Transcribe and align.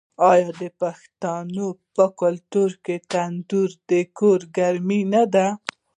آیا 0.31 0.49
د 0.61 0.63
پښتنو 0.81 1.67
په 1.95 2.05
کلتور 2.21 2.69
کې 2.85 2.95
تندور 3.11 3.69
د 3.89 3.91
کور 4.17 4.39
ګرمي 4.57 5.01
نه 5.13 5.23
ده؟ 5.33 5.47